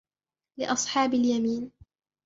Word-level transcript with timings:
لِّأَصْحَابِ 0.57 1.13
الْيَمِينِ 1.13 1.71